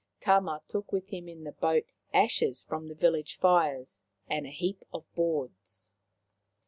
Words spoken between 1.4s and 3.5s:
the boat ashes from the village